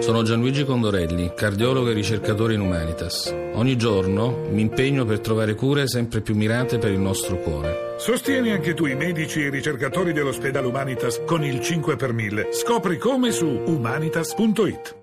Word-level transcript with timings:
Sono 0.00 0.22
Gianluigi 0.22 0.64
Condorelli, 0.64 1.32
cardiologo 1.34 1.90
e 1.90 1.92
ricercatore 1.92 2.54
in 2.54 2.60
Humanitas. 2.60 3.34
Ogni 3.54 3.76
giorno 3.76 4.46
mi 4.50 4.62
impegno 4.62 5.04
per 5.04 5.20
trovare 5.20 5.54
cure 5.54 5.88
sempre 5.88 6.20
più 6.20 6.34
mirate 6.34 6.78
per 6.78 6.92
il 6.92 7.00
nostro 7.00 7.36
cuore. 7.38 7.94
Sostieni 7.98 8.50
anche 8.50 8.74
tu 8.74 8.86
i 8.86 8.94
medici 8.94 9.42
e 9.42 9.46
i 9.46 9.50
ricercatori 9.50 10.12
dell'ospedale 10.12 10.66
Humanitas 10.66 11.22
con 11.26 11.44
il 11.44 11.60
5 11.60 11.96
per 11.96 12.12
1000. 12.12 12.48
Scopri 12.52 12.96
come 12.96 13.32
su 13.32 13.46
humanitas.it. 13.46 14.97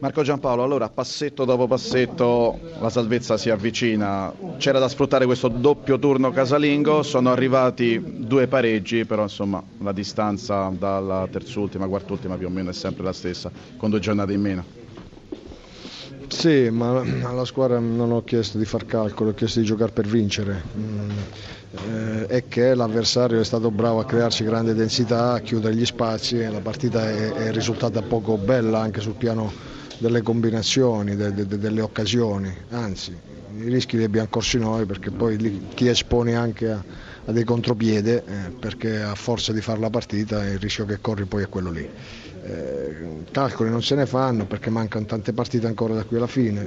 Marco 0.00 0.22
Giampaolo, 0.22 0.62
allora 0.62 0.88
passetto 0.90 1.44
dopo 1.44 1.66
passetto 1.66 2.56
la 2.78 2.88
salvezza 2.88 3.36
si 3.36 3.50
avvicina, 3.50 4.32
c'era 4.56 4.78
da 4.78 4.88
sfruttare 4.88 5.26
questo 5.26 5.48
doppio 5.48 5.98
turno 5.98 6.30
casalingo, 6.30 7.02
sono 7.02 7.32
arrivati 7.32 8.00
due 8.04 8.46
pareggi, 8.46 9.04
però 9.04 9.22
insomma 9.22 9.60
la 9.78 9.90
distanza 9.90 10.72
dalla 10.72 11.26
terzultima, 11.28 11.88
quartultima 11.88 12.36
più 12.36 12.46
o 12.46 12.50
meno 12.50 12.70
è 12.70 12.72
sempre 12.72 13.02
la 13.02 13.12
stessa, 13.12 13.50
con 13.76 13.90
due 13.90 13.98
giornate 13.98 14.32
in 14.32 14.40
meno. 14.40 14.66
Sì, 16.28 16.68
ma 16.70 17.00
alla 17.24 17.44
squadra 17.44 17.78
non 17.80 18.12
ho 18.12 18.22
chiesto 18.22 18.56
di 18.58 18.64
far 18.64 18.84
calcolo, 18.84 19.30
ho 19.30 19.34
chiesto 19.34 19.58
di 19.58 19.64
giocare 19.64 19.92
per 19.92 20.06
vincere. 20.06 20.64
Mm, 20.76 21.18
eh, 21.70 22.26
è 22.26 22.46
che 22.46 22.74
l'avversario 22.74 23.40
è 23.40 23.44
stato 23.44 23.70
bravo 23.70 23.98
a 23.98 24.04
crearci 24.04 24.44
grande 24.44 24.74
densità, 24.74 25.32
a 25.32 25.40
chiudere 25.40 25.74
gli 25.74 25.84
spazi 25.84 26.38
e 26.38 26.50
la 26.50 26.60
partita 26.60 27.10
è, 27.10 27.32
è 27.32 27.50
risultata 27.52 28.02
poco 28.02 28.38
bella 28.38 28.78
anche 28.78 29.00
sul 29.00 29.16
piano 29.16 29.52
delle 29.98 30.22
combinazioni, 30.22 31.16
de, 31.16 31.32
de, 31.32 31.46
de, 31.46 31.58
delle 31.58 31.80
occasioni, 31.80 32.54
anzi 32.70 33.16
i 33.56 33.68
rischi 33.68 33.96
li 33.96 34.04
abbiamo 34.04 34.28
corsi 34.28 34.58
noi 34.58 34.86
perché 34.86 35.10
poi 35.10 35.36
lì, 35.36 35.66
chi 35.74 35.88
espone 35.88 36.34
anche 36.34 36.70
a, 36.70 36.82
a 37.24 37.32
dei 37.32 37.44
contropiede 37.44 38.24
eh, 38.24 38.50
perché 38.50 39.00
a 39.02 39.14
forza 39.14 39.52
di 39.52 39.60
fare 39.60 39.80
la 39.80 39.90
partita 39.90 40.44
il 40.44 40.58
rischio 40.58 40.84
che 40.84 41.00
corri 41.00 41.24
poi 41.24 41.42
è 41.42 41.48
quello 41.48 41.70
lì. 41.70 41.88
Eh, 42.44 43.24
calcoli 43.30 43.70
non 43.70 43.82
se 43.82 43.94
ne 43.94 44.06
fanno 44.06 44.46
perché 44.46 44.70
mancano 44.70 45.04
tante 45.06 45.32
partite 45.32 45.66
ancora 45.66 45.94
da 45.94 46.04
qui 46.04 46.16
alla 46.16 46.26
fine. 46.26 46.66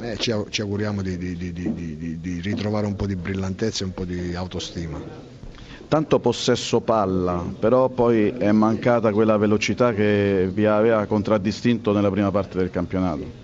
Eh, 0.00 0.10
eh 0.10 0.16
ci, 0.16 0.34
ci, 0.48 0.60
auguriamo 0.62 1.02
di, 1.02 1.16
di, 1.16 1.36
di, 1.36 2.18
di 2.20 2.40
ritrovare 2.40 2.86
un 2.86 2.96
po' 2.96 3.06
di 3.06 3.14
brillantezza 3.14 3.84
e 3.84 3.86
un 3.86 3.94
po' 3.94 4.04
di 4.04 4.34
autostima 4.34 5.31
tanto 5.92 6.20
possesso 6.20 6.80
palla, 6.80 7.44
però 7.58 7.90
poi 7.90 8.30
è 8.30 8.50
mancata 8.50 9.12
quella 9.12 9.36
velocità 9.36 9.92
che 9.92 10.48
vi 10.50 10.64
aveva 10.64 11.04
contraddistinto 11.04 11.92
nella 11.92 12.10
prima 12.10 12.30
parte 12.30 12.56
del 12.56 12.70
campionato. 12.70 13.40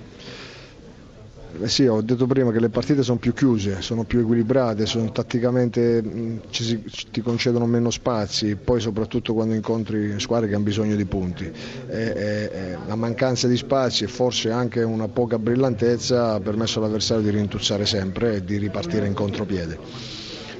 Eh 1.60 1.68
sì, 1.68 1.84
ho 1.84 2.00
detto 2.00 2.26
prima 2.26 2.50
che 2.50 2.58
le 2.58 2.70
partite 2.70 3.02
sono 3.02 3.18
più 3.18 3.34
chiuse, 3.34 3.82
sono 3.82 4.04
più 4.04 4.20
equilibrate, 4.20 4.86
sono 4.86 5.12
tatticamente 5.12 6.00
mh, 6.00 6.40
ci, 6.48 6.82
ti 7.10 7.20
concedono 7.20 7.66
meno 7.66 7.90
spazi, 7.90 8.56
poi 8.56 8.80
soprattutto 8.80 9.34
quando 9.34 9.52
incontri 9.52 10.18
squadre 10.18 10.48
che 10.48 10.54
hanno 10.54 10.64
bisogno 10.64 10.96
di 10.96 11.04
punti. 11.04 11.44
E, 11.44 12.00
e, 12.00 12.78
la 12.86 12.94
mancanza 12.94 13.46
di 13.46 13.58
spazi 13.58 14.04
e 14.04 14.06
forse 14.06 14.50
anche 14.50 14.82
una 14.82 15.08
poca 15.08 15.38
brillantezza 15.38 16.32
ha 16.32 16.40
permesso 16.40 16.78
all'avversario 16.78 17.24
di 17.24 17.36
rintuzzare 17.36 17.84
sempre 17.84 18.36
e 18.36 18.42
di 18.42 18.56
ripartire 18.56 19.06
in 19.06 19.12
contropiede. 19.12 19.78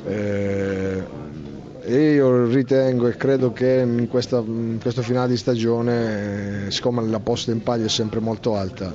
Eh, 0.04 1.28
e 1.88 2.12
io 2.12 2.44
ritengo 2.44 3.08
e 3.08 3.16
credo 3.16 3.50
che 3.50 3.82
in, 3.82 4.08
questa, 4.08 4.40
in 4.40 4.78
questo 4.78 5.00
finale 5.00 5.28
di 5.28 5.38
stagione, 5.38 6.66
eh, 6.66 6.70
siccome 6.70 7.02
la 7.08 7.18
posta 7.18 7.50
in 7.50 7.62
palio 7.62 7.86
è 7.86 7.88
sempre 7.88 8.20
molto 8.20 8.56
alta, 8.56 8.94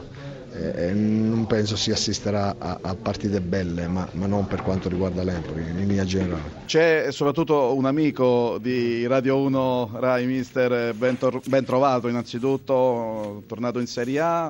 eh, 0.51 0.93
non 0.93 1.47
penso 1.47 1.75
si 1.75 1.89
assisterà 1.89 2.53
a, 2.59 2.77
a 2.79 2.93
partite 2.93 3.41
belle, 3.41 3.87
ma, 3.87 4.07
ma, 4.11 4.27
non 4.27 4.45
per 4.45 4.61
quanto 4.61 4.89
riguarda 4.89 5.23
l'Empoli, 5.23 5.67
in 5.67 5.87
linea 5.87 6.05
generale. 6.05 6.61
C'è 6.65 7.07
soprattutto 7.09 7.75
un 7.75 7.85
amico 7.85 8.59
di 8.61 9.07
Radio 9.07 9.39
1 9.39 9.89
Rai 9.95 10.27
Mister, 10.27 10.93
ben, 10.93 11.17
tor- 11.17 11.41
ben 11.47 11.65
trovato 11.65 12.07
innanzitutto, 12.07 13.41
tornato 13.47 13.79
in 13.79 13.87
Serie 13.87 14.19
A, 14.19 14.45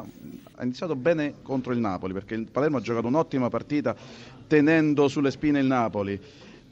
ha 0.55 0.63
iniziato 0.63 0.97
bene 0.97 1.35
contro 1.41 1.72
il 1.72 1.80
Napoli 1.80 2.11
perché 2.11 2.33
il 2.35 2.47
Palermo 2.52 2.75
ha 2.75 2.81
giocato 2.81 3.07
un'ottima 3.07 3.47
partita 3.47 3.95
tenendo 4.47 5.07
sulle 5.07 5.31
spine 5.31 5.61
il 5.61 5.66
Napoli. 5.66 6.19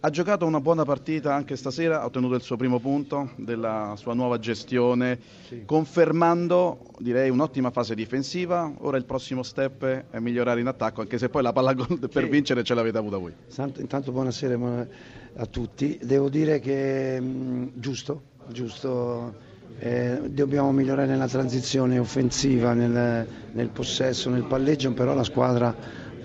Ha 0.03 0.09
giocato 0.09 0.47
una 0.47 0.59
buona 0.59 0.84
partita 0.84 1.35
anche 1.35 1.56
stasera, 1.56 2.01
ha 2.01 2.06
ottenuto 2.06 2.34
il 2.34 2.41
suo 2.41 2.56
primo 2.56 2.79
punto 2.79 3.34
della 3.35 3.94
sua 3.97 4.16
nuova 4.16 4.39
gestione, 4.39 5.19
sì. 5.47 5.62
confermando 5.63 6.79
direi 6.97 7.29
un'ottima 7.29 7.69
fase 7.69 7.94
difensiva. 7.94 8.73
Ora 8.79 8.97
il 8.97 9.06
prossimo 9.06 9.44
step 9.44 10.06
è 10.09 10.17
migliorare 10.17 10.59
in 10.59 10.66
attacco, 10.66 11.01
anche 11.01 11.19
se 11.19 11.29
poi 11.29 11.44
la 11.44 11.53
palla 11.53 11.75
gol 11.75 12.09
per 12.12 12.28
vincere 12.28 12.63
ce 12.63 12.73
l'avete 12.73 12.97
avuta 12.97 13.17
voi. 13.17 13.31
Intanto 13.78 14.12
buonasera 14.12 14.88
a 15.35 15.45
tutti. 15.45 16.00
Devo 16.01 16.29
dire 16.29 16.59
che 16.59 17.22
mh, 17.22 17.25
mm, 17.25 17.68
giusto, 17.75 18.22
giusto. 18.47 19.50
Eh, 19.78 20.19
dobbiamo 20.31 20.72
migliorare 20.72 21.07
nella 21.07 21.28
transizione 21.28 22.00
offensiva, 22.00 22.73
nel, 22.73 23.28
nel 23.51 23.69
possesso, 23.69 24.31
nel 24.31 24.45
palleggio, 24.45 24.91
però 24.94 25.13
la 25.13 25.23
squadra 25.23 25.75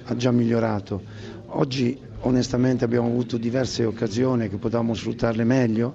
ha 0.03 0.17
già 0.17 0.31
migliorato. 0.31 1.35
Oggi 1.49 1.97
onestamente 2.21 2.85
abbiamo 2.85 3.07
avuto 3.07 3.37
diverse 3.37 3.85
occasioni 3.85 4.49
che 4.49 4.57
potevamo 4.57 4.95
sfruttarle 4.95 5.45
meglio. 5.45 5.95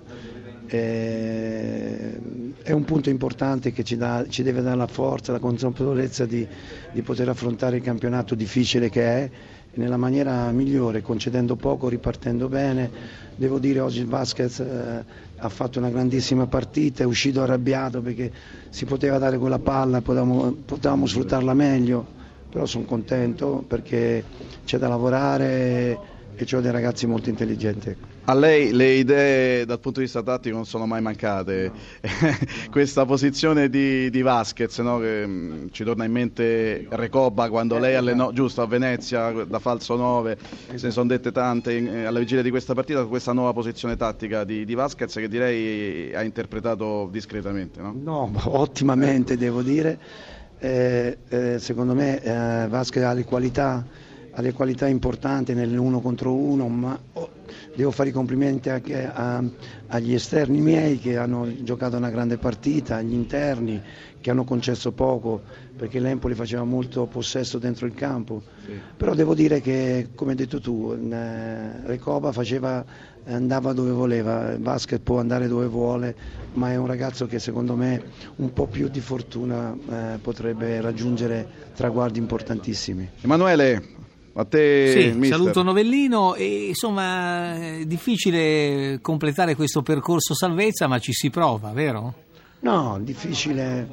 Eh, 0.67 2.19
è 2.62 2.72
un 2.72 2.85
punto 2.85 3.09
importante 3.09 3.73
che 3.73 3.84
ci, 3.84 3.97
dà, 3.97 4.25
ci, 4.29 4.41
deve 4.41 4.62
dare 4.62 4.78
la 4.78 4.88
forza, 4.88 5.34
la 5.34 5.39
consapevolezza 5.39 6.25
di, 6.25 6.47
di, 6.94 7.01
poter 7.01 7.28
affrontare 7.28 7.78
il 7.78 7.84
campionato 7.84 8.34
difficile 8.35 8.89
che 8.89 9.03
è 9.03 9.29
nella 9.73 9.97
maniera 9.97 10.50
migliore, 10.51 11.01
concedendo 11.01 11.57
poco, 11.57 11.89
ripartendo 11.89 12.47
bene. 12.47 12.89
Devo 13.35 13.59
dire 13.59 13.81
oggi 13.81 14.00
il 14.00 14.06
basket 14.06 14.59
eh, 14.59 15.03
ha 15.35 15.50
fatto 15.50 15.79
una 15.79 15.89
grandissima 15.89 16.47
partita, 16.47 17.03
è 17.03 17.06
uscito 17.06 17.41
arrabbiato 17.41 18.01
perché 18.01 18.31
si 18.69 18.85
poteva 18.85 19.18
dare 19.18 19.38
quella 19.38 19.59
palla, 19.59 20.00
potevamo, 20.00 20.56
potevamo 20.63 21.06
sfruttarla 21.06 21.53
meglio 21.53 22.19
però 22.51 22.66
sono 22.66 22.84
contento 22.84 23.63
perché 23.66 24.23
c'è 24.66 24.78
da 24.78 24.89
lavorare 24.89 26.09
e 26.35 26.56
ho 26.56 26.59
dei 26.59 26.72
ragazzi 26.72 27.06
molto 27.06 27.29
intelligenti. 27.29 27.95
A 28.25 28.34
lei 28.34 28.72
le 28.72 28.94
idee 28.94 29.66
dal 29.66 29.79
punto 29.79 30.00
di 30.00 30.06
vista 30.06 30.23
tattico 30.23 30.56
non 30.56 30.66
sono 30.66 30.85
mai 30.85 31.01
mancate. 31.01 31.72
Questa 32.69 33.06
posizione 33.06 33.69
di, 33.69 34.09
di 34.09 34.22
Vasquez, 34.22 34.78
no? 34.79 35.00
che 35.00 35.25
mh, 35.25 35.31
mm, 35.31 35.67
ci 35.72 35.84
torna 35.84 36.06
in 36.06 36.12
mente 36.12 36.88
Recoba 36.89 37.50
quando 37.50 37.78
lei 37.78 37.95
allenò 37.95 38.31
giusto 38.31 38.62
a 38.62 38.68
Venezia 38.68 39.31
da 39.45 39.59
falso 39.59 39.95
9, 39.95 40.38
se 40.75 40.85
ne 40.88 40.91
sono 40.91 41.07
dette 41.07 41.31
tante 41.31 41.73
in, 41.73 42.06
alla 42.06 42.19
vigilia 42.19 42.44
di 42.44 42.50
questa 42.50 42.73
partita, 42.73 43.06
questa 43.06 43.33
nuova 43.33 43.53
posizione 43.53 43.95
tattica 43.95 44.44
di, 44.44 44.66
di 44.66 44.73
Vasquez 44.73 45.13
che 45.13 45.28
direi 45.28 46.13
ha 46.13 46.23
interpretato 46.23 47.07
discretamente. 47.12 47.81
No, 47.81 47.94
no 47.94 48.31
ottimamente 48.45 49.38
devo 49.38 49.62
dire. 49.62 50.00
Eh, 50.64 51.18
eh, 51.28 51.58
secondo 51.58 51.96
me 51.96 52.22
eh, 52.22 52.68
Vasquez 52.68 53.04
ha 53.04 53.14
le 53.14 53.26
qualità 53.26 53.84
ha 54.34 54.42
le 54.42 54.53
qualità 54.53 54.88
importanti 54.88 55.53
nell'uno 55.53 56.00
contro 56.00 56.34
uno, 56.34 56.68
ma 56.68 57.00
devo 57.75 57.92
fare 57.92 58.09
i 58.09 58.12
complimenti 58.14 58.69
anche 58.69 59.06
a, 59.06 59.44
agli 59.88 60.14
esterni 60.14 60.62
miei 60.62 61.00
che 61.00 61.18
hanno 61.18 61.47
giocato 61.64 61.97
una 61.97 62.09
grande 62.09 62.38
partita, 62.38 62.97
agli 62.97 63.14
interni 63.14 63.81
che 64.22 64.30
hanno 64.30 64.44
concesso 64.44 64.92
poco 64.92 65.42
perché 65.75 66.00
l'Empoli 66.00 66.36
faceva 66.36 66.64
molto 66.64 67.08
possesso 67.08 67.58
dentro 67.58 67.88
il 67.88 67.96
campo. 67.96 68.44
Sì. 68.64 68.80
Però 68.96 69.16
devo 69.16 69.34
dire 69.34 69.62
che, 69.62 70.09
come 70.14 70.31
hai 70.31 70.38
detto 70.38 70.62
tu, 70.62 70.96
eh, 70.96 71.86
Recoba 71.88 72.31
faceva, 72.31 72.86
andava 73.25 73.74
dove 73.74 73.90
voleva, 73.90 74.52
il 74.52 74.59
basket 74.59 75.02
può 75.02 75.19
andare 75.19 75.48
dove 75.48 75.66
vuole, 75.66 76.16
ma 76.53 76.72
è 76.72 76.75
un 76.75 76.86
ragazzo 76.86 77.25
che 77.25 77.40
secondo 77.40 77.75
me 77.75 78.00
un 78.36 78.53
po' 78.53 78.68
più 78.68 78.90
di 78.90 79.00
fortuna 79.00 79.75
eh, 79.90 80.18
potrebbe 80.19 80.80
raggiungere 80.81 81.48
traguardi 81.74 82.19
importantissimi. 82.19 83.09
Emanuele, 83.22 83.84
a 84.34 84.46
te, 84.46 85.14
sì, 85.14 85.28
saluto 85.28 85.64
Novellino. 85.64 86.36
E 86.36 86.68
insomma 86.68 87.56
è 87.56 87.86
difficile 87.86 89.00
completare 89.02 89.56
questo 89.56 89.81
percorso 89.81 90.34
salvezza, 90.34 90.88
ma 90.88 91.00
ci 91.00 91.14
si 91.14 91.30
prova, 91.30 91.72
vero? 91.72 92.14
No, 92.62 93.00
difficile, 93.02 93.88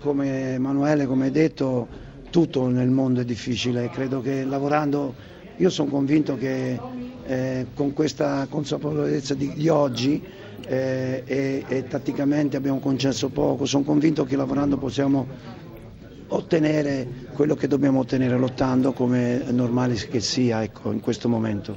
come 0.00 0.54
Emanuele, 0.54 1.06
come 1.06 1.26
hai 1.26 1.30
detto, 1.30 1.86
tutto 2.30 2.66
nel 2.68 2.90
mondo 2.90 3.20
è 3.20 3.24
difficile, 3.24 3.88
credo 3.90 4.20
che 4.20 4.44
lavorando, 4.44 5.14
io 5.56 5.70
sono 5.70 5.90
convinto 5.90 6.36
che 6.36 6.80
eh, 7.24 7.66
con 7.74 7.92
questa 7.92 8.46
consapevolezza 8.48 9.34
di, 9.34 9.52
di 9.54 9.68
oggi 9.68 10.20
eh, 10.66 11.22
e, 11.24 11.64
e 11.68 11.86
tatticamente 11.86 12.56
abbiamo 12.56 12.80
concesso 12.80 13.28
poco, 13.28 13.66
sono 13.66 13.84
convinto 13.84 14.24
che 14.24 14.34
lavorando 14.34 14.76
possiamo 14.78 15.26
ottenere 16.34 17.06
quello 17.32 17.54
che 17.54 17.66
dobbiamo 17.68 18.00
ottenere 18.00 18.36
lottando 18.38 18.92
come 18.92 19.46
è 19.46 19.50
normale 19.50 19.94
che 19.94 20.20
sia 20.20 20.62
ecco, 20.62 20.92
in 20.92 21.00
questo 21.00 21.28
momento. 21.28 21.76